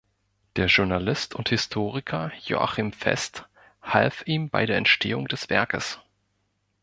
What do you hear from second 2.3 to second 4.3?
Joachim Fest half